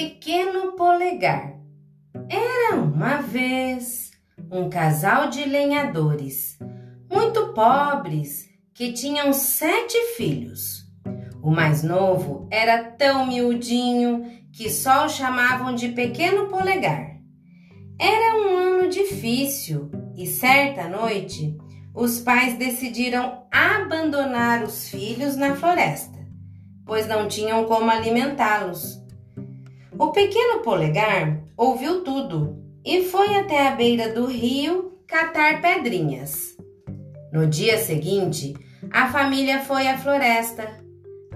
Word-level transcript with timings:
pequeno 0.00 0.72
polegar. 0.72 1.58
Era 2.26 2.76
uma 2.76 3.20
vez 3.20 4.12
um 4.50 4.70
casal 4.70 5.28
de 5.28 5.44
lenhadores, 5.44 6.58
muito 7.12 7.52
pobres, 7.52 8.48
que 8.72 8.94
tinham 8.94 9.30
sete 9.34 9.98
filhos. 10.16 10.86
O 11.42 11.50
mais 11.50 11.82
novo 11.82 12.48
era 12.50 12.82
tão 12.82 13.26
miudinho 13.26 14.24
que 14.50 14.70
só 14.70 15.04
o 15.04 15.10
chamavam 15.10 15.74
de 15.74 15.90
pequeno 15.90 16.46
polegar. 16.48 17.18
Era 17.98 18.36
um 18.36 18.56
ano 18.56 18.88
difícil 18.88 19.90
e 20.16 20.26
certa 20.26 20.88
noite 20.88 21.58
os 21.94 22.20
pais 22.20 22.56
decidiram 22.56 23.42
abandonar 23.52 24.62
os 24.62 24.88
filhos 24.88 25.36
na 25.36 25.54
floresta, 25.56 26.18
pois 26.86 27.06
não 27.06 27.28
tinham 27.28 27.66
como 27.66 27.90
alimentá-los. 27.90 28.99
O 30.00 30.12
pequeno 30.12 30.62
polegar 30.62 31.42
ouviu 31.58 32.02
tudo 32.02 32.56
e 32.82 33.04
foi 33.04 33.36
até 33.36 33.68
a 33.68 33.72
beira 33.72 34.14
do 34.14 34.24
rio 34.24 34.98
catar 35.06 35.60
pedrinhas. 35.60 36.56
No 37.30 37.46
dia 37.46 37.76
seguinte, 37.76 38.54
a 38.90 39.08
família 39.08 39.60
foi 39.60 39.86
à 39.88 39.98
floresta. 39.98 40.66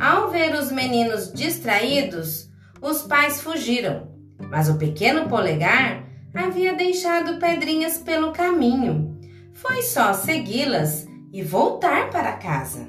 Ao 0.00 0.30
ver 0.30 0.54
os 0.54 0.72
meninos 0.72 1.30
distraídos, 1.30 2.48
os 2.80 3.02
pais 3.02 3.42
fugiram, 3.42 4.08
mas 4.48 4.70
o 4.70 4.78
pequeno 4.78 5.28
polegar 5.28 6.08
havia 6.34 6.72
deixado 6.72 7.38
pedrinhas 7.38 7.98
pelo 7.98 8.32
caminho. 8.32 9.20
Foi 9.52 9.82
só 9.82 10.14
segui-las 10.14 11.06
e 11.34 11.42
voltar 11.42 12.08
para 12.08 12.38
casa. 12.38 12.88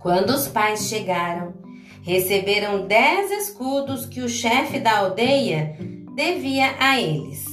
Quando 0.00 0.34
os 0.34 0.46
pais 0.46 0.86
chegaram, 0.86 1.65
receberam 2.06 2.86
dez 2.86 3.32
escudos 3.32 4.06
que 4.06 4.20
o 4.20 4.28
chefe 4.28 4.78
da 4.78 4.98
aldeia 4.98 5.76
devia 6.14 6.76
a 6.78 7.00
eles. 7.00 7.44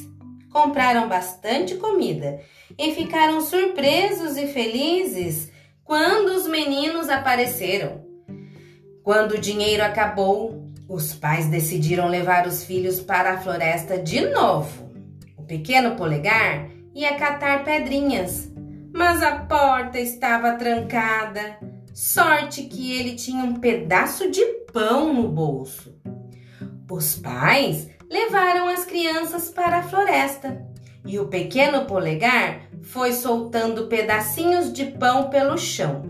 Compraram 0.52 1.09
bastante 1.09 1.73
comida 1.78 2.40
e 2.78 2.94
ficaram 2.94 3.42
surpresos 3.42 4.38
e 4.38 4.46
felizes 4.46 5.52
quando 5.84 6.28
os 6.28 6.48
meninos 6.48 7.09
apareceram. 7.09 8.06
Quando 9.02 9.31
o 9.31 9.40
dinheiro 9.40 9.84
acabou, 9.84 10.72
os 10.88 11.16
pais 11.16 11.48
decidiram 11.48 12.08
levar 12.08 12.46
os 12.46 12.64
filhos 12.64 13.00
para 13.00 13.34
a 13.34 13.38
floresta 13.42 13.98
de 13.98 14.22
novo. 14.22 14.94
O 15.36 15.42
pequeno 15.42 15.96
polegar 15.96 16.70
ia 16.94 17.16
catar 17.16 17.64
pedrinhas, 17.64 18.52
mas 18.94 19.24
a 19.24 19.36
porta 19.36 20.00
estava 20.00 20.54
trancada. 20.54 21.72
Sorte 21.94 22.63
que 22.63 22.91
ele 22.91 23.13
tinha 23.13 23.44
um 23.44 23.59
pedaço 23.59 24.31
de 24.31 24.44
pão 24.73 25.13
no 25.13 25.27
bolso. 25.27 25.95
Os 26.89 27.16
pais 27.16 27.88
levaram 28.09 28.67
as 28.67 28.83
crianças 28.83 29.50
para 29.50 29.77
a 29.77 29.83
floresta 29.83 30.66
e 31.05 31.19
o 31.19 31.27
pequeno 31.27 31.85
polegar 31.85 32.61
foi 32.81 33.13
soltando 33.13 33.85
pedacinhos 33.85 34.73
de 34.73 34.85
pão 34.85 35.30
pelo 35.30 35.55
chão. 35.55 36.02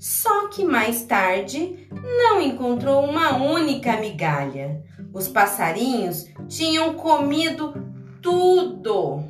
Só 0.00 0.48
que 0.48 0.64
mais 0.64 1.04
tarde 1.04 1.88
não 1.92 2.40
encontrou 2.40 3.04
uma 3.04 3.36
única 3.36 3.98
migalha. 3.98 4.82
Os 5.12 5.28
passarinhos 5.28 6.26
tinham 6.48 6.94
comido 6.94 7.72
tudo. 8.20 9.22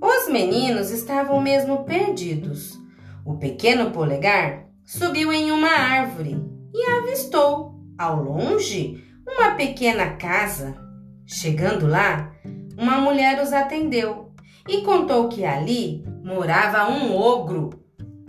Os 0.00 0.28
meninos 0.28 0.90
estavam 0.90 1.40
mesmo 1.40 1.84
perdidos. 1.84 2.76
O 3.24 3.36
pequeno 3.36 3.90
polegar 3.90 4.67
subiu 4.88 5.30
em 5.30 5.52
uma 5.52 5.68
árvore 5.68 6.42
e 6.72 6.82
avistou, 6.82 7.78
ao 7.98 8.22
longe, 8.22 9.04
uma 9.28 9.50
pequena 9.50 10.12
casa. 10.12 10.74
Chegando 11.26 11.86
lá, 11.86 12.32
uma 12.74 12.98
mulher 12.98 13.38
os 13.42 13.52
atendeu 13.52 14.32
e 14.66 14.80
contou 14.80 15.28
que 15.28 15.44
ali 15.44 16.02
morava 16.24 16.90
um 16.90 17.14
ogro 17.14 17.68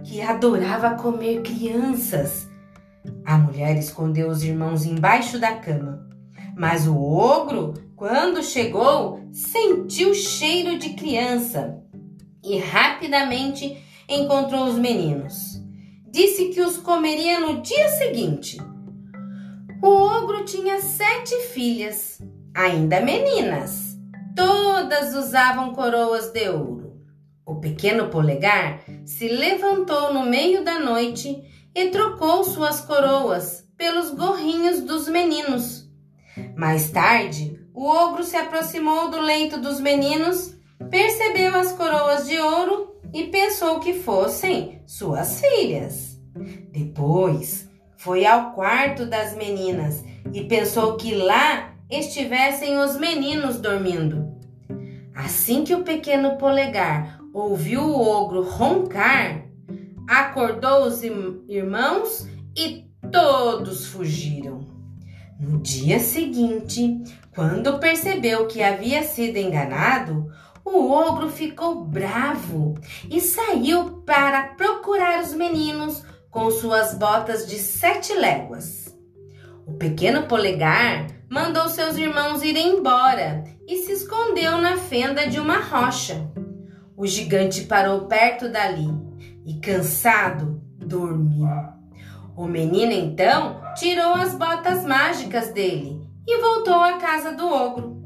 que 0.04 0.22
adorava 0.22 0.96
comer 0.96 1.44
crianças. 1.44 2.50
A 3.26 3.38
mulher 3.38 3.78
escondeu 3.78 4.28
os 4.28 4.44
irmãos 4.44 4.84
embaixo 4.84 5.40
da 5.40 5.54
cama, 5.56 6.10
mas 6.58 6.86
o 6.86 7.02
ogro, 7.02 7.74
quando 7.96 8.44
chegou, 8.44 9.22
sentiu 9.32 10.14
cheiro 10.14 10.78
de 10.78 10.90
criança 10.90 11.82
e 12.44 12.58
rapidamente 12.58 13.82
encontrou 14.10 14.66
os 14.66 14.78
meninos. 14.78 15.59
Disse 16.12 16.50
que 16.50 16.62
os 16.62 16.78
comeria 16.78 17.40
no 17.40 17.62
dia 17.62 17.90
seguinte. 17.90 18.58
O 19.82 19.90
ogro 19.90 20.44
tinha 20.46 20.82
sete 20.82 21.36
filhas, 21.54 22.20
ainda 22.54 23.00
meninas 23.02 23.90
Todas 24.40 25.14
usavam 25.16 25.74
coroas 25.74 26.32
de 26.32 26.48
ouro. 26.48 26.94
O 27.46 27.56
pequeno 27.56 28.08
polegar 28.08 28.80
se 29.06 29.28
levantou 29.28 30.14
no 30.14 30.24
meio 30.24 30.64
da 30.64 30.80
noite 30.80 31.44
e 31.76 31.90
trocou 31.90 32.46
suas 32.46 32.80
coroas 32.80 33.68
pelos 33.76 34.12
gorrinhos 34.12 34.80
dos 34.80 35.10
meninos. 35.10 35.90
Mais 36.56 36.90
tarde, 36.90 37.60
o 37.74 37.86
ogro 37.86 38.24
se 38.24 38.38
aproximou 38.38 39.10
do 39.10 39.20
leito 39.20 39.60
dos 39.60 39.82
meninos, 39.82 40.56
percebeu 40.90 41.54
as 41.58 41.74
coroas 41.74 42.26
de 42.26 42.40
ouro 42.40 42.96
e 43.14 43.26
pensou 43.26 43.80
que 43.80 43.94
fossem 43.94 44.82
suas 44.86 45.42
filhas. 45.42 46.20
Depois, 46.72 47.70
foi 47.98 48.26
ao 48.26 48.52
quarto 48.52 49.06
das 49.06 49.36
meninas 49.36 50.04
e 50.32 50.44
pensou 50.46 50.96
que 50.96 51.16
lá 51.16 51.74
estivessem 51.90 52.78
os 52.78 52.98
meninos 52.98 53.60
dormindo. 53.60 54.38
Assim 55.14 55.64
que 55.64 55.74
o 55.74 55.84
pequeno 55.84 56.38
polegar 56.38 57.20
ouviu 57.34 57.82
o 57.82 58.00
ogro 58.00 58.42
roncar, 58.42 59.46
acordou 60.08 60.86
os 60.86 61.04
irmãos 61.04 62.28
e 62.56 62.86
todos 63.12 63.88
fugiram. 63.88 64.62
No 65.40 65.62
dia 65.62 66.00
seguinte, 66.00 67.02
quando 67.34 67.80
percebeu 67.80 68.48
que 68.48 68.62
havia 68.62 69.04
sido 69.04 69.38
enganado, 69.38 70.30
o 70.78 70.92
ogro 70.92 71.30
ficou 71.30 71.84
bravo 71.84 72.76
e 73.10 73.20
saiu 73.20 74.02
para 74.06 74.50
procurar 74.56 75.22
os 75.22 75.34
meninos 75.34 76.04
com 76.30 76.52
suas 76.52 76.94
botas 76.94 77.48
de 77.48 77.58
sete 77.58 78.14
léguas. 78.14 78.96
O 79.66 79.74
pequeno 79.74 80.24
polegar 80.24 81.08
mandou 81.30 81.70
seus 81.70 81.98
irmãos 81.98 82.42
ir 82.44 82.58
embora 82.58 83.44
e 83.68 83.78
se 83.78 83.92
escondeu 83.92 84.58
na 84.58 84.78
fenda 84.78 85.28
de 85.28 85.40
uma 85.40 85.60
rocha. 85.60 86.30
O 86.98 87.06
gigante 87.06 87.64
parou 87.64 88.06
perto 88.06 88.50
dali 88.50 88.90
e, 89.46 89.56
cansado, 89.60 90.62
dormiu. 90.78 91.48
O 92.36 92.46
menino 92.46 92.92
então 92.92 93.62
tirou 93.76 94.14
as 94.14 94.34
botas 94.34 94.86
mágicas 94.86 95.52
dele 95.52 96.02
e 96.28 96.42
voltou 96.42 96.82
à 96.82 96.94
casa 96.94 97.32
do 97.32 97.48
ogro. 97.48 97.99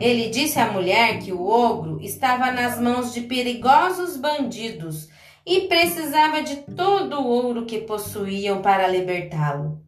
Ele 0.00 0.30
disse 0.30 0.58
à 0.58 0.72
mulher 0.72 1.18
que 1.18 1.30
o 1.30 1.46
ogro 1.46 2.00
estava 2.00 2.50
nas 2.50 2.80
mãos 2.80 3.12
de 3.12 3.20
perigosos 3.20 4.16
bandidos 4.16 5.10
e 5.44 5.62
precisava 5.62 6.42
de 6.42 6.56
todo 6.74 7.20
o 7.20 7.26
ouro 7.26 7.66
que 7.66 7.80
possuíam 7.80 8.62
para 8.62 8.88
libertá-lo. 8.88 9.78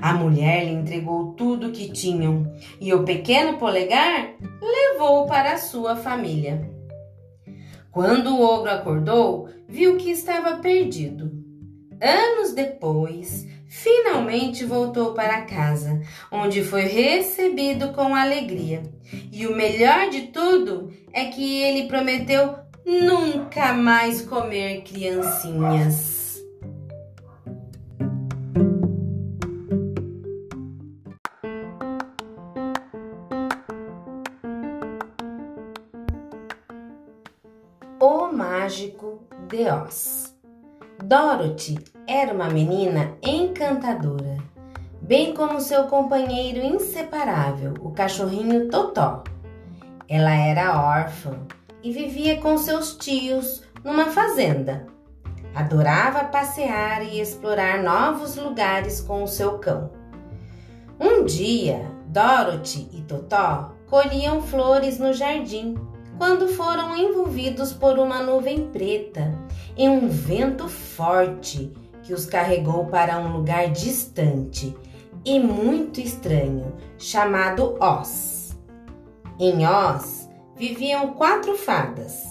A 0.00 0.14
mulher 0.14 0.64
lhe 0.64 0.72
entregou 0.72 1.34
tudo 1.34 1.68
o 1.68 1.72
que 1.72 1.92
tinham 1.92 2.50
e 2.80 2.94
o 2.94 3.04
pequeno 3.04 3.58
polegar 3.58 4.36
levou 4.62 5.26
para 5.26 5.58
sua 5.58 5.96
família. 5.96 6.70
Quando 7.90 8.34
o 8.34 8.40
ogro 8.40 8.70
acordou, 8.70 9.50
viu 9.68 9.98
que 9.98 10.10
estava 10.10 10.58
perdido. 10.58 11.30
Anos 12.00 12.52
depois, 12.52 13.46
finalmente 13.68 14.64
voltou 14.64 15.12
para 15.12 15.42
casa, 15.42 16.00
onde 16.32 16.64
foi 16.64 16.82
recebido 16.82 17.92
com 17.92 18.14
alegria. 18.14 18.82
E 19.30 19.46
o 19.46 19.54
melhor 19.54 20.08
de 20.08 20.28
tudo 20.28 20.90
é 21.12 21.26
que 21.26 21.62
ele 21.62 21.86
prometeu 21.86 22.56
nunca 22.84 23.74
mais 23.74 24.22
comer 24.22 24.82
criancinhas. 24.82 26.42
O 38.00 38.32
Mágico 38.32 39.26
de 39.48 39.70
Oz. 39.70 40.34
Dorothy 41.02 41.97
era 42.08 42.32
uma 42.32 42.48
menina 42.48 43.12
encantadora, 43.22 44.38
bem 45.02 45.34
como 45.34 45.60
seu 45.60 45.84
companheiro 45.88 46.64
inseparável, 46.64 47.74
o 47.82 47.90
cachorrinho 47.90 48.70
Totó. 48.70 49.22
Ela 50.08 50.32
era 50.32 50.80
órfã 50.82 51.38
e 51.82 51.92
vivia 51.92 52.40
com 52.40 52.56
seus 52.56 52.96
tios 52.96 53.62
numa 53.84 54.06
fazenda. 54.06 54.86
Adorava 55.54 56.24
passear 56.24 57.04
e 57.04 57.20
explorar 57.20 57.82
novos 57.82 58.36
lugares 58.36 59.02
com 59.02 59.22
o 59.22 59.28
seu 59.28 59.58
cão. 59.58 59.90
Um 60.98 61.26
dia, 61.26 61.90
Dorothy 62.06 62.88
e 62.90 63.02
Totó 63.02 63.74
colhiam 63.86 64.40
flores 64.40 64.98
no 64.98 65.12
jardim 65.12 65.76
quando 66.16 66.48
foram 66.48 66.96
envolvidos 66.96 67.74
por 67.74 67.98
uma 67.98 68.22
nuvem 68.22 68.70
preta 68.70 69.30
e 69.76 69.86
um 69.86 70.08
vento 70.08 70.68
forte 70.68 71.70
que 72.08 72.14
os 72.14 72.24
carregou 72.24 72.86
para 72.86 73.18
um 73.18 73.36
lugar 73.36 73.68
distante 73.68 74.74
e 75.26 75.38
muito 75.38 76.00
estranho 76.00 76.74
chamado 76.96 77.76
Oz. 77.78 78.58
Em 79.38 79.66
Oz 79.66 80.26
viviam 80.56 81.12
quatro 81.12 81.54
fadas, 81.54 82.24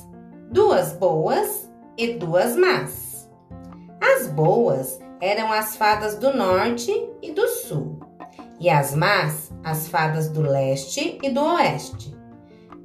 duas 0.52 0.94
boas 0.94 1.72
e 1.96 2.14
duas 2.14 2.56
más. 2.56 3.30
As 4.02 4.26
boas 4.26 5.00
eram 5.22 5.54
as 5.54 5.76
fadas 5.76 6.18
do 6.18 6.36
norte 6.36 6.92
e 7.22 7.32
do 7.32 7.48
sul, 7.48 8.00
e 8.60 8.72
as 8.72 8.96
más, 8.96 9.52
as 9.64 9.88
fadas 9.88 10.28
do 10.28 10.42
leste 10.42 11.20
e 11.22 11.30
do 11.30 11.44
oeste. 11.54 12.18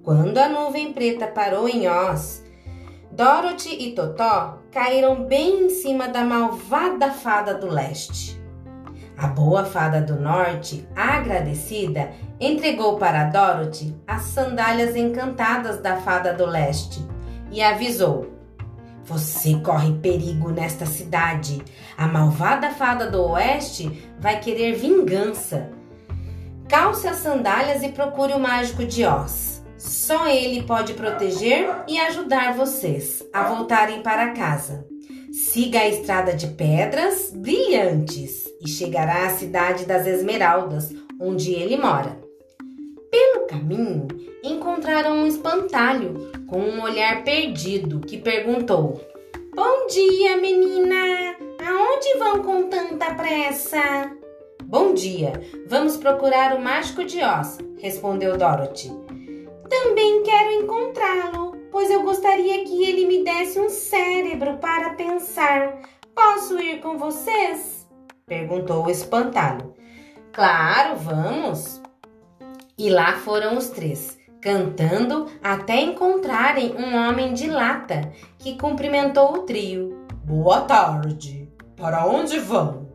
Quando 0.02 0.36
a 0.36 0.46
nuvem 0.46 0.92
preta 0.92 1.26
parou 1.26 1.66
em 1.66 1.88
Oz, 1.88 2.41
Dorothy 3.12 3.76
e 3.78 3.92
Totó 3.92 4.58
caíram 4.70 5.24
bem 5.24 5.66
em 5.66 5.68
cima 5.68 6.08
da 6.08 6.24
malvada 6.24 7.10
fada 7.10 7.52
do 7.52 7.66
leste. 7.66 8.40
A 9.18 9.26
boa 9.26 9.66
fada 9.66 10.00
do 10.00 10.18
norte, 10.18 10.88
agradecida, 10.96 12.10
entregou 12.40 12.96
para 12.96 13.24
Dorothy 13.24 13.94
as 14.06 14.22
sandálias 14.22 14.96
encantadas 14.96 15.78
da 15.78 15.98
fada 15.98 16.32
do 16.32 16.46
leste 16.46 17.06
e 17.50 17.62
avisou: 17.62 18.32
Você 19.04 19.56
corre 19.56 19.92
perigo 19.98 20.50
nesta 20.50 20.86
cidade. 20.86 21.62
A 21.98 22.08
malvada 22.08 22.70
fada 22.70 23.10
do 23.10 23.22
oeste 23.32 24.10
vai 24.18 24.40
querer 24.40 24.74
vingança. 24.74 25.68
Calce 26.66 27.06
as 27.06 27.16
sandálias 27.16 27.82
e 27.82 27.90
procure 27.90 28.32
o 28.32 28.40
mágico 28.40 28.86
de 28.86 29.04
Oz. 29.04 29.51
Só 29.82 30.28
ele 30.28 30.62
pode 30.62 30.94
proteger 30.94 31.68
e 31.88 31.98
ajudar 31.98 32.54
vocês 32.54 33.20
a 33.32 33.42
voltarem 33.42 34.00
para 34.00 34.30
casa. 34.30 34.86
Siga 35.32 35.80
a 35.80 35.88
estrada 35.88 36.34
de 36.34 36.46
pedras 36.46 37.32
brilhantes 37.34 38.44
e 38.60 38.68
chegará 38.68 39.26
à 39.26 39.30
cidade 39.30 39.84
das 39.84 40.06
Esmeraldas, 40.06 40.94
onde 41.20 41.52
ele 41.52 41.76
mora. 41.76 42.16
Pelo 43.10 43.46
caminho, 43.48 44.06
encontraram 44.44 45.16
um 45.16 45.26
espantalho 45.26 46.30
com 46.46 46.60
um 46.60 46.80
olhar 46.80 47.24
perdido 47.24 47.98
que 47.98 48.18
perguntou: 48.18 49.00
Bom 49.52 49.88
dia, 49.88 50.36
menina! 50.36 51.34
Aonde 51.66 52.18
vão 52.18 52.42
com 52.44 52.68
tanta 52.68 53.14
pressa? 53.14 54.12
Bom 54.62 54.94
dia, 54.94 55.32
vamos 55.66 55.96
procurar 55.96 56.54
o 56.54 56.62
mágico 56.62 57.04
de 57.04 57.20
Oz, 57.20 57.58
respondeu 57.78 58.38
Dorothy. 58.38 59.11
Também 59.72 60.22
quero 60.22 60.50
encontrá-lo, 60.52 61.56
pois 61.70 61.90
eu 61.90 62.02
gostaria 62.02 62.62
que 62.62 62.84
ele 62.84 63.06
me 63.06 63.24
desse 63.24 63.58
um 63.58 63.70
cérebro 63.70 64.58
para 64.58 64.90
pensar. 64.90 65.78
Posso 66.14 66.60
ir 66.60 66.82
com 66.82 66.98
vocês? 66.98 67.88
perguntou 68.26 68.84
o 68.84 68.90
espantalho. 68.90 69.72
Claro, 70.30 70.96
vamos. 70.96 71.80
E 72.76 72.90
lá 72.90 73.14
foram 73.14 73.56
os 73.56 73.70
três, 73.70 74.18
cantando 74.42 75.28
até 75.42 75.80
encontrarem 75.80 76.74
um 76.76 76.94
homem 76.94 77.32
de 77.32 77.48
lata 77.48 78.12
que 78.38 78.58
cumprimentou 78.58 79.32
o 79.32 79.38
trio. 79.44 80.04
Boa 80.22 80.60
tarde. 80.60 81.50
Para 81.78 82.04
onde 82.04 82.38
vão? 82.38 82.92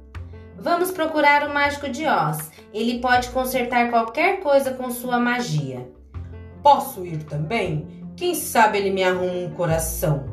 Vamos 0.56 0.92
procurar 0.92 1.50
o 1.50 1.52
mágico 1.52 1.90
de 1.90 2.06
Oz. 2.06 2.52
Ele 2.72 3.00
pode 3.00 3.30
consertar 3.32 3.90
qualquer 3.90 4.42
coisa 4.42 4.76
com 4.76 4.92
sua 4.92 5.20
magia. 5.20 5.97
Posso 6.62 7.06
ir 7.06 7.24
também? 7.24 7.88
Quem 8.16 8.34
sabe 8.34 8.78
ele 8.78 8.90
me 8.90 9.04
arruma 9.04 9.32
um 9.32 9.50
coração? 9.52 10.26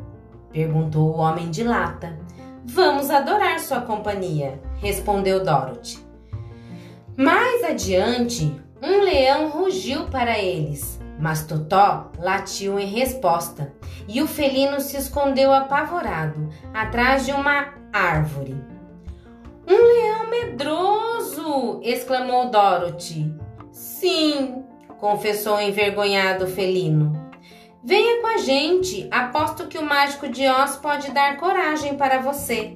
Perguntou 0.51 1.09
o 1.09 1.17
homem 1.17 1.51
de 1.51 1.63
lata. 1.63 2.17
Vamos 2.65 3.09
adorar 3.09 3.59
sua 3.59 3.81
companhia, 3.81 4.59
respondeu 4.77 5.43
Dorothy. 5.43 5.99
Mais 7.15 7.63
adiante, 7.63 8.51
um 8.81 9.01
leão 9.01 9.49
rugiu 9.49 10.05
para 10.07 10.39
eles, 10.39 10.99
mas 11.19 11.45
Totó 11.45 12.11
latiu 12.17 12.79
em 12.79 12.87
resposta 12.87 13.71
e 14.07 14.21
o 14.21 14.27
felino 14.27 14.81
se 14.81 14.97
escondeu 14.97 15.53
apavorado 15.53 16.49
atrás 16.73 17.25
de 17.25 17.31
uma 17.31 17.73
árvore. 17.93 18.55
Um 19.67 19.75
leão 19.75 20.29
medroso! 20.29 21.79
exclamou 21.83 22.49
Dorothy. 22.49 23.33
Sim, 23.71 24.63
confessou 25.05 25.61
envergonhado 25.61 26.45
o 26.45 26.47
felino. 26.47 27.13
Venha 27.83 28.21
com 28.21 28.27
a 28.27 28.37
gente, 28.39 29.07
aposto 29.11 29.67
que 29.67 29.77
o 29.77 29.85
mágico 29.85 30.27
de 30.27 30.47
Oz 30.47 30.77
pode 30.77 31.11
dar 31.11 31.37
coragem 31.37 31.95
para 31.95 32.17
você. 32.17 32.75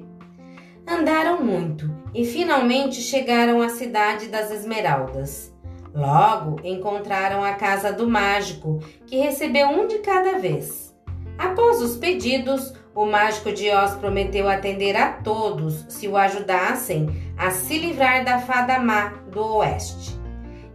Andaram 0.86 1.42
muito 1.42 1.92
e 2.14 2.24
finalmente 2.24 3.00
chegaram 3.00 3.60
à 3.60 3.68
cidade 3.68 4.28
das 4.28 4.52
Esmeraldas. 4.52 5.52
Logo 5.92 6.60
encontraram 6.62 7.42
a 7.42 7.54
casa 7.54 7.92
do 7.92 8.08
mágico, 8.08 8.78
que 9.08 9.16
recebeu 9.16 9.66
um 9.66 9.88
de 9.88 9.98
cada 9.98 10.38
vez. 10.38 10.96
Após 11.36 11.82
os 11.82 11.96
pedidos, 11.96 12.72
o 12.94 13.06
mágico 13.06 13.50
de 13.50 13.68
Oz 13.70 13.96
prometeu 13.96 14.48
atender 14.48 14.96
a 14.96 15.14
todos 15.14 15.84
se 15.88 16.06
o 16.06 16.16
ajudassem 16.16 17.32
a 17.36 17.50
se 17.50 17.76
livrar 17.76 18.24
da 18.24 18.38
fada 18.38 18.78
má 18.78 19.14
do 19.32 19.56
oeste. 19.56 20.19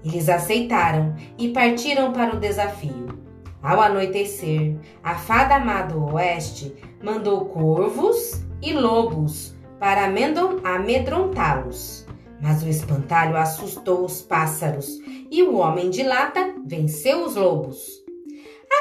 Eles 0.06 0.30
aceitaram 0.30 1.16
e 1.36 1.50
partiram 1.50 2.14
para 2.14 2.36
o 2.36 2.40
desafio. 2.40 3.20
Ao 3.62 3.82
anoitecer, 3.82 4.78
a 5.04 5.16
fada 5.16 5.58
má 5.58 5.82
do 5.82 6.14
oeste 6.14 6.76
mandou 7.04 7.46
corvos 7.46 8.44
e 8.62 8.72
lobos 8.72 9.56
para 9.80 10.06
amedrontá-los. 10.06 12.06
Mas 12.40 12.62
o 12.62 12.70
espantalho 12.70 13.36
assustou 13.36 14.06
os 14.06 14.22
pássaros 14.22 14.88
e 15.32 15.42
o 15.42 15.56
homem 15.56 15.90
de 15.90 16.04
lata 16.04 16.54
venceu 16.64 17.26
os 17.26 17.36
lobos. 17.36 18.06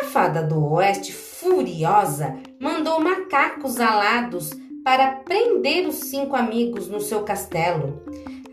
A 0.02 0.04
fada 0.04 0.42
do 0.42 0.72
oeste, 0.72 1.12
furiosa, 1.12 2.36
mandou 2.60 3.00
macacos 3.00 3.80
alados 3.80 4.50
para 4.84 5.12
prender 5.12 5.88
os 5.88 5.94
cinco 5.94 6.36
amigos 6.36 6.88
no 6.88 7.00
seu 7.00 7.22
castelo. 7.22 8.02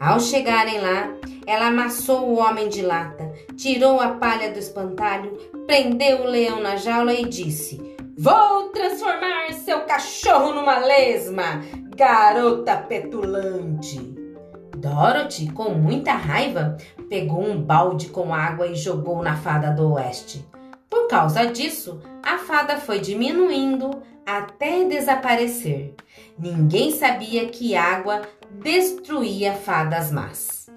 Ao 0.02 0.20
chegarem 0.20 0.82
lá, 0.82 1.14
ela 1.46 1.68
amassou 1.68 2.28
o 2.28 2.40
homem 2.40 2.68
de 2.68 2.82
lata, 2.82 3.32
tirou 3.56 4.02
a 4.02 4.14
palha 4.16 4.52
do 4.52 4.58
espantalho, 4.58 5.38
prendeu 5.68 6.22
o 6.22 6.28
leão 6.28 6.60
na 6.60 6.76
jaula 6.76 7.14
e 7.14 7.24
disse: 7.30 7.96
Vou 8.18 8.70
transformar 8.70 9.54
seu 9.54 9.82
cachorro 9.82 10.56
numa 10.56 10.80
lesma, 10.80 11.62
garota 11.96 12.78
petulante. 12.78 14.00
Dorothy, 14.76 15.52
com 15.52 15.70
muita 15.70 16.14
raiva, 16.14 16.78
pegou 17.08 17.44
um 17.44 17.62
balde 17.62 18.08
com 18.08 18.34
água 18.34 18.66
e 18.66 18.74
jogou 18.74 19.22
na 19.22 19.38
fada 19.38 19.70
do 19.70 19.94
oeste. 19.94 20.44
Por 20.90 21.08
causa 21.08 21.46
disso, 21.46 22.02
a 22.24 22.40
fada 22.40 22.78
foi 22.78 23.00
diminuindo 23.00 24.02
até 24.26 24.84
desaparecer. 24.84 25.94
Ninguém 26.40 26.90
sabia 26.90 27.48
que 27.50 27.76
água 27.76 28.24
destruía 28.60 29.54
fadas 29.54 30.12
más. 30.12 30.70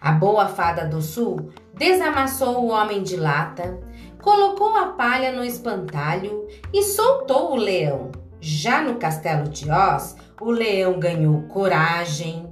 A 0.00 0.12
boa 0.12 0.48
fada 0.48 0.84
do 0.84 1.00
sul 1.00 1.50
desamassou 1.74 2.64
o 2.64 2.68
homem 2.68 3.02
de 3.02 3.16
lata, 3.16 3.80
colocou 4.22 4.76
a 4.76 4.88
palha 4.88 5.32
no 5.32 5.44
espantalho 5.44 6.46
e 6.72 6.82
soltou 6.82 7.52
o 7.52 7.56
leão. 7.56 8.12
Já 8.40 8.82
no 8.82 8.96
castelo 8.96 9.48
de 9.48 9.70
Oz, 9.70 10.16
o 10.40 10.50
leão 10.50 11.00
ganhou 11.00 11.42
coragem, 11.44 12.48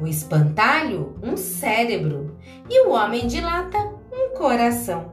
o 0.00 0.06
espantalho 0.06 1.16
um 1.22 1.36
cérebro 1.36 2.36
e 2.68 2.86
o 2.86 2.90
homem 2.90 3.26
de 3.26 3.40
lata 3.40 3.78
um 4.12 4.36
coração. 4.36 5.12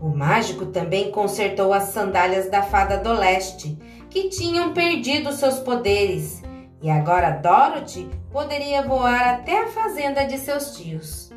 O 0.00 0.08
mágico 0.08 0.66
também 0.66 1.10
consertou 1.10 1.74
as 1.74 1.84
sandálias 1.84 2.50
da 2.50 2.62
fada 2.62 2.96
do 2.96 3.12
leste, 3.12 3.78
que 4.08 4.30
tinham 4.30 4.72
perdido 4.72 5.30
seus 5.32 5.58
poderes, 5.58 6.42
e 6.82 6.90
agora 6.90 7.30
Dorothy 7.30 8.08
poderia 8.30 8.82
voar 8.82 9.34
até 9.34 9.64
a 9.64 9.68
fazenda 9.68 10.24
de 10.24 10.38
seus 10.38 10.76
tios. 10.76 11.30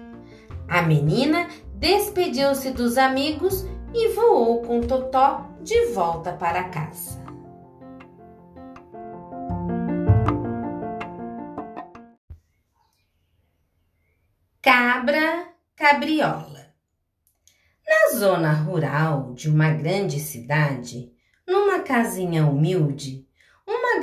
A 0.68 0.82
menina 0.82 1.50
despediu-se 1.76 2.72
dos 2.72 2.98
amigos 2.98 3.66
e 3.94 4.10
voou 4.10 4.62
com 4.62 4.82
Totó 4.82 5.46
de 5.62 5.88
volta 5.88 6.34
para 6.34 6.64
casa. 6.70 7.22
Cabra 14.62 15.50
Cabriola 15.76 16.74
Na 17.86 18.18
zona 18.18 18.54
rural 18.54 19.34
de 19.34 19.50
uma 19.50 19.72
grande 19.72 20.20
cidade, 20.20 21.12
numa 21.46 21.80
casinha 21.80 22.46
humilde, 22.46 23.28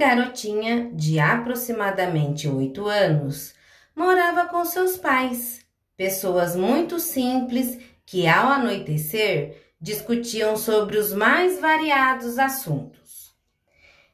garotinha 0.01 0.91
de 0.95 1.21
aproximadamente 1.21 2.49
oito 2.49 2.87
anos 2.87 3.53
morava 3.95 4.47
com 4.47 4.65
seus 4.65 4.97
pais, 4.97 5.61
pessoas 5.95 6.57
muito 6.57 6.99
simples 6.99 7.79
que, 8.07 8.27
ao 8.27 8.49
anoitecer, 8.49 9.75
discutiam 9.79 10.57
sobre 10.57 10.97
os 10.97 11.13
mais 11.13 11.61
variados 11.61 12.39
assuntos. 12.39 13.35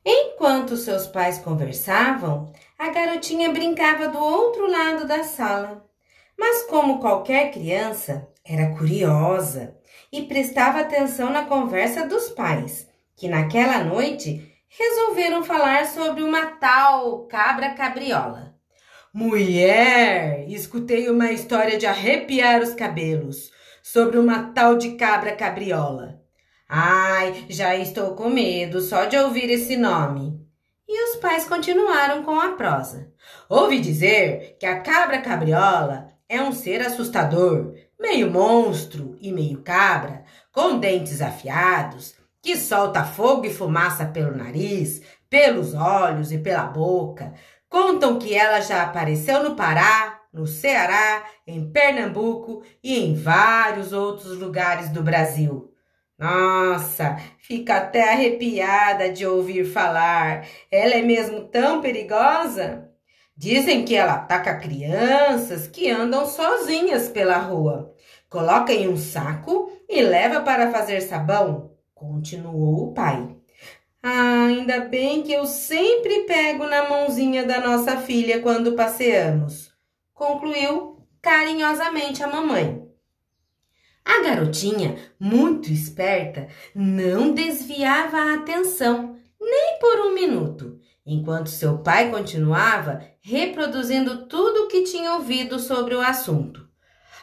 Enquanto 0.05 0.77
seus 0.77 1.07
pais 1.07 1.39
conversavam, 1.39 2.53
a 2.77 2.91
garotinha 2.91 3.53
brincava 3.53 4.09
do 4.09 4.19
outro 4.19 4.69
lado 4.69 5.07
da 5.07 5.23
sala. 5.23 5.89
Mas, 6.37 6.65
como 6.65 6.99
qualquer 6.99 7.53
criança, 7.53 8.27
era 8.45 8.77
curiosa 8.77 9.77
e 10.13 10.23
prestava 10.23 10.81
atenção 10.81 11.31
na 11.31 11.45
conversa 11.45 12.05
dos 12.09 12.29
pais, 12.31 12.89
que 13.15 13.29
naquela 13.29 13.85
noite 13.85 14.56
resolveram 14.79 15.43
falar 15.43 15.87
sobre 15.87 16.23
uma 16.23 16.47
tal 16.47 17.27
cabra 17.27 17.71
cabriola. 17.71 18.55
Mulher, 19.13 20.45
escutei 20.49 21.09
uma 21.09 21.33
história 21.33 21.79
de 21.79 21.87
arrepiar 21.87 22.61
os 22.61 22.75
cabelos 22.75 23.51
sobre 23.83 24.19
uma 24.19 24.53
tal 24.53 24.77
de 24.77 24.93
cabra 24.97 25.35
cabriola. 25.35 26.21
Ai, 26.69 27.47
já 27.49 27.75
estou 27.77 28.15
com 28.15 28.29
medo 28.29 28.81
só 28.81 29.07
de 29.07 29.17
ouvir 29.17 29.49
esse 29.51 29.77
nome. 29.77 30.39
E 30.87 31.05
os 31.05 31.17
pais 31.17 31.49
continuaram 31.49 32.23
com 32.23 32.39
a 32.39 32.53
prosa. 32.53 33.11
Ouvi 33.49 33.81
dizer 33.81 34.57
que 34.61 34.67
a 34.67 34.81
cabra 34.81 35.23
cabriola 35.23 36.09
é 36.29 36.43
um 36.43 36.53
ser 36.53 36.83
assustador, 36.83 37.73
meio 37.99 38.31
monstro 38.31 39.17
e 39.21 39.33
meio 39.33 39.63
cabra, 39.63 40.25
com 40.53 40.79
dentes 40.79 41.23
afiados, 41.23 42.15
que 42.47 42.57
solta 42.57 43.03
fogo 43.03 43.45
e 43.45 43.53
fumaça 43.53 44.07
pelo 44.07 44.37
nariz, 44.37 45.03
pelos 45.29 45.75
olhos 45.75 46.31
e 46.31 46.39
pela 46.39 46.63
boca. 46.63 47.35
Contam 47.69 48.21
que 48.21 48.37
ela 48.37 48.61
já 48.61 48.85
apareceu 48.85 49.43
no 49.43 49.57
Pará, 49.57 50.21
no 50.33 50.47
Ceará, 50.47 51.25
em 51.45 51.69
Pernambuco 51.73 52.63
e 52.85 53.01
em 53.01 53.17
vários 53.17 53.93
outros 53.93 54.39
lugares 54.39 54.91
do 54.91 55.03
Brasil. 55.03 55.73
Nossa, 56.17 57.17
fica 57.41 57.79
até 57.79 58.13
arrepiada 58.13 59.11
de 59.11 59.27
ouvir 59.27 59.65
falar. 59.65 60.47
Ela 60.71 60.95
é 60.95 61.03
mesmo 61.03 61.49
tão 61.49 61.81
perigosa? 61.81 62.89
Dizem 63.37 63.85
que 63.85 63.97
ela 63.97 64.13
ataca 64.13 64.55
crianças 64.55 65.67
que 65.67 65.91
andam 65.91 66.25
sozinhas 66.25 67.09
pela 67.09 67.39
rua. 67.39 67.93
Coloca 68.31 68.73
em 68.73 68.87
um 68.89 68.97
saco 68.97 69.69
e 69.89 70.01
leva 70.01 70.43
para 70.43 70.71
fazer 70.71 71.01
sabão, 71.01 71.76
continuou 71.97 72.91
o 72.91 72.93
pai. 72.93 73.35
Ah, 74.03 74.45
ainda 74.47 74.81
bem 74.81 75.23
que 75.23 75.33
eu 75.33 75.47
sempre 75.47 76.21
pego 76.21 76.67
na 76.67 76.89
mãozinha 76.89 77.45
da 77.45 77.61
nossa 77.61 77.97
filha 77.97 78.41
quando 78.41 78.75
passeamos, 78.75 79.73
concluiu 80.13 80.99
carinhosamente 81.21 82.23
a 82.23 82.29
mamãe. 82.29 82.87
A 84.05 84.23
garotinha, 84.23 84.97
muito 85.19 85.73
esperta, 85.73 86.47
não 86.73 87.33
desviava 87.35 88.19
a 88.19 88.35
atenção 88.35 89.17
nem 89.41 89.79
por 89.81 90.07
um 90.07 90.15
minuto 90.15 90.79
enquanto 91.05 91.49
seu 91.49 91.79
pai 91.79 92.11
continuava 92.11 93.01
reproduzindo 93.21 94.27
tudo 94.27 94.65
o 94.65 94.69
que 94.69 94.83
tinha 94.83 95.15
ouvido 95.15 95.59
sobre 95.59 95.95
o 95.95 96.01
assunto. 96.01 96.66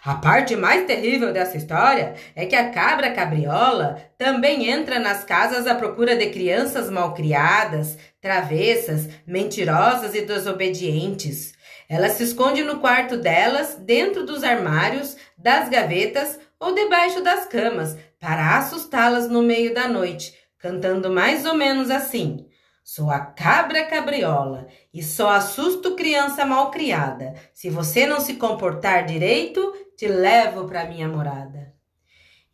A 0.06 0.16
parte 0.16 0.54
mais 0.58 0.86
terrível 0.86 1.32
dessa 1.32 1.56
história 1.56 2.16
é 2.36 2.46
que 2.46 2.58
a 2.58 2.72
cabra 2.72 3.14
cabriola 3.14 4.02
também 4.18 4.70
entra 4.70 5.00
nas 5.00 5.24
casas 5.24 5.66
à 5.66 5.76
procura 5.76 6.14
de 6.18 6.30
crianças 6.30 6.90
malcriadas, 6.90 7.98
travessas, 8.20 9.08
mentirosas 9.26 10.14
e 10.14 10.26
desobedientes. 10.26 11.54
Ela 11.88 12.10
se 12.10 12.22
esconde 12.22 12.66
no 12.66 12.80
quarto 12.80 13.16
delas, 13.16 13.76
dentro 13.76 14.26
dos 14.26 14.44
armários, 14.44 15.16
das 15.38 15.70
gavetas 15.70 16.38
ou 16.60 16.76
debaixo 16.76 17.22
das 17.24 17.46
camas, 17.46 17.96
para 18.20 18.58
assustá-las 18.58 19.30
no 19.30 19.42
meio 19.42 19.74
da 19.74 19.88
noite, 19.88 20.34
cantando 20.60 21.14
mais 21.14 21.46
ou 21.46 21.54
menos 21.54 21.90
assim: 21.90 22.46
Sou 22.84 23.10
a 23.10 23.20
cabra 23.22 23.86
cabriola 23.86 24.68
e 24.94 25.02
só 25.02 25.30
assusto 25.30 25.96
criança 25.96 26.46
mal 26.46 26.70
criada. 26.70 27.34
Se 27.54 27.70
você 27.70 28.06
não 28.06 28.20
se 28.20 28.34
comportar 28.34 29.06
direito, 29.06 29.74
te 29.98 30.08
levo 30.08 30.68
para 30.68 30.86
minha 30.86 31.08
morada. 31.08 31.74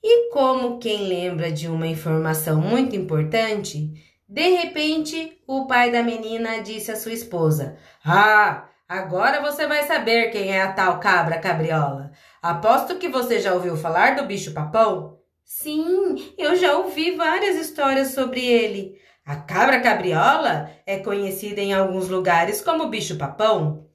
E 0.01 0.31
como 0.31 0.79
quem 0.79 1.07
lembra 1.07 1.51
de 1.51 1.67
uma 1.67 1.87
informação 1.87 2.61
muito 2.61 2.95
importante, 2.95 3.91
de 4.27 4.49
repente 4.49 5.41
o 5.45 5.67
pai 5.67 5.91
da 5.91 6.01
menina 6.01 6.61
disse 6.61 6.91
à 6.91 6.95
sua 6.95 7.11
esposa: 7.11 7.77
Ah, 8.05 8.69
agora 8.87 9.41
você 9.41 9.67
vai 9.67 9.83
saber 9.83 10.31
quem 10.31 10.51
é 10.51 10.61
a 10.61 10.71
tal 10.71 10.99
cabra 10.99 11.39
cabriola. 11.39 12.11
Aposto 12.41 12.97
que 12.97 13.09
você 13.09 13.39
já 13.39 13.53
ouviu 13.53 13.75
falar 13.75 14.15
do 14.15 14.25
bicho 14.25 14.53
papão? 14.53 15.19
Sim, 15.43 16.33
eu 16.37 16.55
já 16.55 16.77
ouvi 16.77 17.15
várias 17.15 17.57
histórias 17.57 18.09
sobre 18.09 18.45
ele. 18.45 18.99
A 19.25 19.35
cabra 19.35 19.81
cabriola 19.81 20.71
é 20.85 20.99
conhecida 20.99 21.59
em 21.59 21.73
alguns 21.73 22.07
lugares 22.07 22.61
como 22.61 22.87
bicho-papão, 22.87 23.88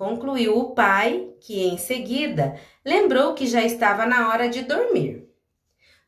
concluiu 0.00 0.58
o 0.58 0.70
pai, 0.70 1.28
que 1.42 1.62
em 1.62 1.76
seguida 1.76 2.58
lembrou 2.82 3.34
que 3.34 3.46
já 3.46 3.62
estava 3.62 4.06
na 4.06 4.30
hora 4.30 4.48
de 4.48 4.62
dormir. 4.62 5.28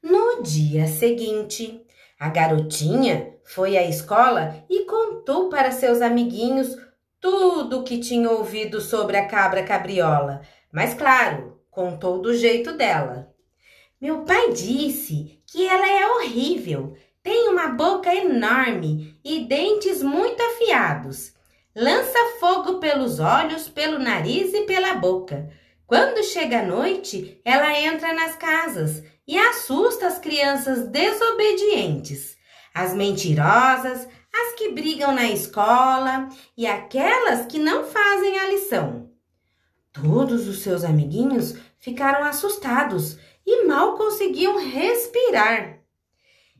No 0.02 0.42
dia 0.42 0.86
seguinte, 0.86 1.84
a 2.18 2.30
garotinha 2.30 3.34
foi 3.44 3.76
à 3.76 3.86
escola 3.86 4.64
e 4.70 4.86
contou 4.86 5.50
para 5.50 5.70
seus 5.70 6.00
amiguinhos 6.00 6.74
tudo 7.20 7.80
o 7.80 7.82
que 7.82 7.98
tinha 7.98 8.30
ouvido 8.30 8.80
sobre 8.80 9.18
a 9.18 9.28
cabra 9.28 9.62
cabriola, 9.62 10.40
mas 10.72 10.94
claro, 10.94 11.60
contou 11.70 12.18
do 12.18 12.34
jeito 12.34 12.72
dela. 12.72 13.30
Meu 14.00 14.22
pai 14.22 14.52
disse 14.52 15.38
que 15.46 15.68
ela 15.68 15.86
é 15.86 16.06
horrível 16.12 16.94
tem 17.22 17.50
uma 17.50 17.68
boca 17.68 18.12
enorme 18.14 19.20
e 19.22 19.44
dentes 19.44 20.02
muito 20.02 20.42
afiados. 20.42 21.34
Lança 21.74 22.18
fogo 22.38 22.78
pelos 22.80 23.18
olhos, 23.18 23.66
pelo 23.66 23.98
nariz 23.98 24.52
e 24.52 24.62
pela 24.62 24.94
boca. 24.94 25.50
Quando 25.86 26.22
chega 26.22 26.60
a 26.60 26.66
noite, 26.66 27.40
ela 27.44 27.78
entra 27.78 28.12
nas 28.12 28.36
casas 28.36 29.02
e 29.26 29.38
assusta 29.38 30.06
as 30.06 30.18
crianças 30.18 30.86
desobedientes, 30.88 32.36
as 32.74 32.92
mentirosas, 32.92 34.06
as 34.34 34.54
que 34.54 34.70
brigam 34.72 35.14
na 35.14 35.30
escola 35.30 36.28
e 36.56 36.66
aquelas 36.66 37.46
que 37.46 37.58
não 37.58 37.84
fazem 37.84 38.38
a 38.38 38.48
lição. 38.48 39.10
Todos 39.92 40.48
os 40.48 40.60
seus 40.60 40.84
amiguinhos 40.84 41.54
ficaram 41.78 42.24
assustados 42.26 43.18
e 43.46 43.64
mal 43.64 43.96
conseguiam 43.96 44.58
respirar. 44.58 45.78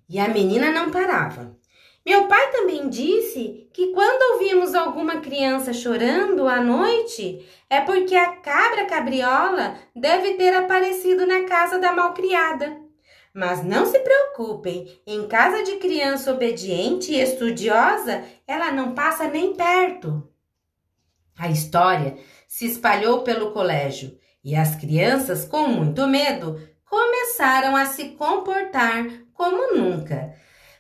E 0.09 0.19
a 0.19 0.29
menina 0.29 0.71
não 0.71 0.91
parava. 0.91 1.57
Meu 2.05 2.27
pai 2.27 2.51
também 2.51 2.89
disse 2.89 3.69
que 3.73 3.93
quando 3.93 4.35
ouvimos 4.35 4.75
alguma 4.75 5.21
criança 5.21 5.73
chorando 5.73 6.49
à 6.49 6.61
noite, 6.61 7.47
é 7.71 7.81
porque 7.81 8.17
a 8.17 8.33
cabra 8.37 8.87
cabriola 8.87 9.77
deve 9.95 10.35
ter 10.35 10.53
aparecido 10.55 11.25
na 11.27 11.45
casa 11.45 11.79
da 11.79 11.93
malcriada. 11.93 12.77
Mas 13.33 13.65
não 13.65 13.87
se 13.87 13.99
preocupem, 14.01 15.01
em 15.07 15.27
casa 15.29 15.63
de 15.63 15.77
criança 15.77 16.33
obediente 16.33 17.13
e 17.13 17.21
estudiosa, 17.21 18.25
ela 18.47 18.73
não 18.73 18.95
passa 18.95 19.29
nem 19.29 19.55
perto. 19.55 20.29
A 21.39 21.49
história 21.49 22.19
se 22.47 22.67
espalhou 22.67 23.23
pelo 23.23 23.53
colégio 23.53 24.19
e 24.45 24.57
as 24.57 24.75
crianças, 24.75 25.45
com 25.45 25.69
muito 25.69 26.07
medo, 26.07 26.61
começaram 26.85 27.75
a 27.75 27.87
se 27.87 28.11
comportar 28.11 29.07
como 29.33 29.75
nunca. 29.75 30.35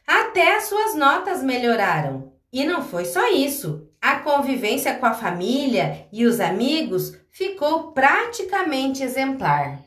Até 0.07 0.57
as 0.57 0.65
suas 0.65 0.95
notas 0.95 1.43
melhoraram. 1.43 2.33
E 2.53 2.65
não 2.65 2.83
foi 2.83 3.05
só 3.05 3.31
isso. 3.31 3.89
A 4.01 4.17
convivência 4.17 4.95
com 4.97 5.07
a 5.07 5.15
família 5.15 6.07
e 6.13 6.27
os 6.27 6.41
amigos 6.41 7.17
ficou 7.31 7.93
praticamente 7.93 9.03
exemplar. 9.03 9.79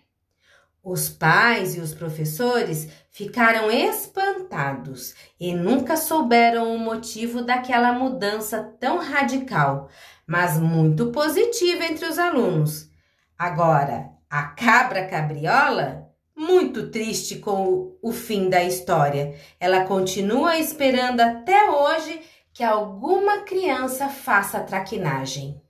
Os 0.83 1.09
pais 1.09 1.75
e 1.75 1.79
os 1.79 1.93
professores 1.93 2.87
ficaram 3.11 3.71
espantados 3.71 5.15
e 5.39 5.53
nunca 5.53 5.97
souberam 5.97 6.75
o 6.75 6.79
motivo 6.79 7.41
daquela 7.41 7.91
mudança 7.91 8.61
tão 8.79 8.99
radical, 8.99 9.89
mas 10.27 10.59
muito 10.59 11.07
positiva 11.07 11.85
entre 11.85 12.05
os 12.05 12.19
alunos. 12.19 12.87
Agora, 13.37 14.11
a 14.29 14.43
cabra 14.43 15.07
cabriola 15.07 16.04
muito 16.35 16.89
triste 16.91 17.37
com 17.37 17.97
o 18.01 18.11
fim 18.11 18.49
da 18.49 18.63
história. 18.63 19.35
Ela 19.59 19.85
continua 19.85 20.57
esperando 20.57 21.21
até 21.21 21.69
hoje 21.69 22.21
que 22.53 22.63
alguma 22.63 23.41
criança 23.41 24.09
faça 24.09 24.59
traquinagem. 24.59 25.61